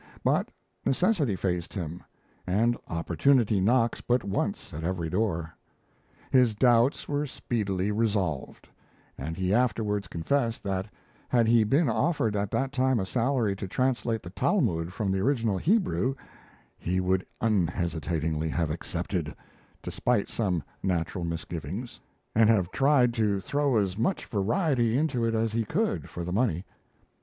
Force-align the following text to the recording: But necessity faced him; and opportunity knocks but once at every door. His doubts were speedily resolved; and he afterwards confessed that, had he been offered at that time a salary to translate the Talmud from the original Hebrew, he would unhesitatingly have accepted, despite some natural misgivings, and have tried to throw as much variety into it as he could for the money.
But 0.23 0.49
necessity 0.83 1.35
faced 1.35 1.75
him; 1.75 2.01
and 2.47 2.75
opportunity 2.87 3.61
knocks 3.61 4.01
but 4.01 4.23
once 4.23 4.73
at 4.73 4.83
every 4.83 5.11
door. 5.11 5.53
His 6.31 6.55
doubts 6.55 7.07
were 7.07 7.27
speedily 7.27 7.91
resolved; 7.91 8.67
and 9.15 9.37
he 9.37 9.53
afterwards 9.53 10.07
confessed 10.07 10.63
that, 10.63 10.91
had 11.29 11.45
he 11.47 11.63
been 11.63 11.87
offered 11.87 12.35
at 12.35 12.49
that 12.49 12.71
time 12.71 12.99
a 12.99 13.05
salary 13.05 13.55
to 13.57 13.67
translate 13.67 14.23
the 14.23 14.31
Talmud 14.31 14.91
from 14.91 15.11
the 15.11 15.19
original 15.19 15.59
Hebrew, 15.59 16.15
he 16.79 16.99
would 16.99 17.23
unhesitatingly 17.39 18.49
have 18.49 18.71
accepted, 18.71 19.35
despite 19.83 20.29
some 20.29 20.63
natural 20.81 21.23
misgivings, 21.25 21.99
and 22.33 22.49
have 22.49 22.71
tried 22.71 23.13
to 23.13 23.39
throw 23.39 23.77
as 23.77 23.99
much 23.99 24.25
variety 24.25 24.97
into 24.97 25.23
it 25.25 25.35
as 25.35 25.51
he 25.51 25.63
could 25.63 26.09
for 26.09 26.23
the 26.23 26.33
money. 26.33 26.65